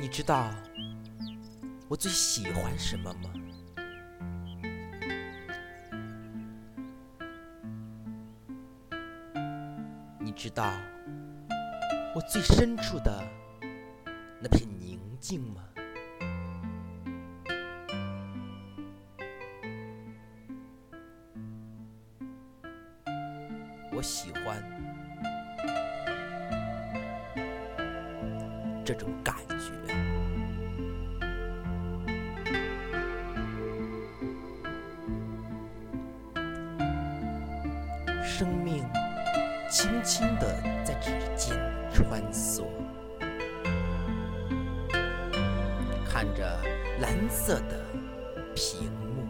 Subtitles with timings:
[0.00, 0.50] 你知道
[1.88, 3.30] 我最喜欢什么吗？
[10.18, 10.72] 你知道
[12.14, 13.22] 我最深处的
[14.40, 15.62] 那片宁静吗？
[23.92, 24.62] 我喜欢
[28.84, 29.70] 这种感觉。
[38.22, 38.82] 生命
[39.70, 41.58] 轻轻地在指尖
[41.92, 42.64] 穿梭，
[46.08, 46.58] 看着
[47.00, 47.84] 蓝色的
[48.54, 49.26] 屏幕，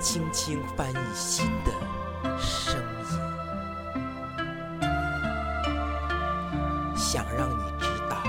[0.00, 2.80] 轻轻翻译新的声
[3.12, 3.18] 音，
[6.96, 8.22] 想让你知道，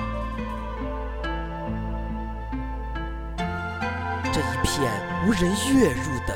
[4.32, 4.92] 这一片
[5.26, 6.36] 无人跃入的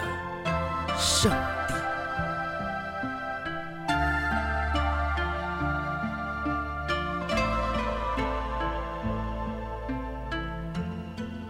[0.97, 1.73] 圣地。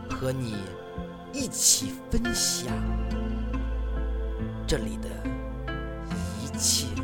[0.10, 0.58] 和你
[1.32, 2.74] 一起分享
[4.68, 5.08] 这里的
[6.42, 6.99] 一切。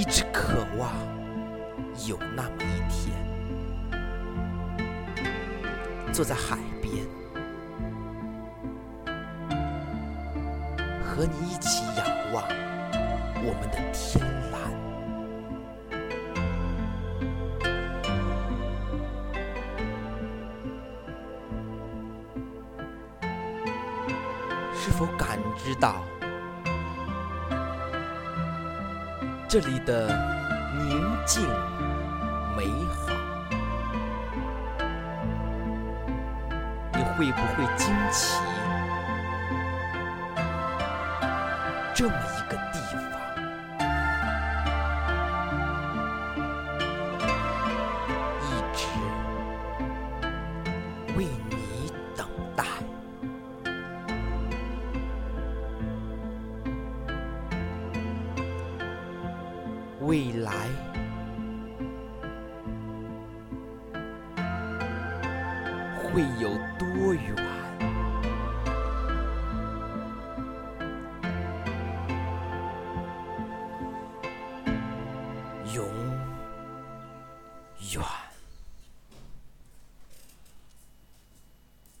[0.00, 0.90] 一直渴望
[2.08, 3.14] 有那么一天，
[6.10, 7.04] 坐在海边，
[11.04, 12.42] 和你一起仰望
[13.44, 14.58] 我们的天蓝。
[24.74, 25.96] 是否感知到
[29.52, 30.06] 这里的
[30.78, 31.42] 宁静
[32.56, 33.12] 美好？
[36.92, 38.38] 你会不会惊奇？
[41.92, 42.56] 这么一个
[60.00, 60.50] 未来
[66.02, 67.36] 会有多远？
[75.74, 75.84] 永
[77.92, 78.29] 远。